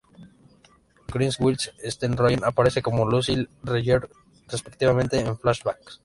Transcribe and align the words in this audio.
Kristen 1.11 1.45
Wiig 1.45 1.61
y 1.87 1.91
Seth 1.91 2.15
Rogen 2.15 2.43
aparecen 2.43 2.81
como 2.81 3.05
Lucille 3.07 3.43
y 3.43 3.67
George 3.83 3.83
Sr., 3.83 4.09
respectivamente, 4.47 5.19
en 5.19 5.37
flashbacks. 5.37 5.99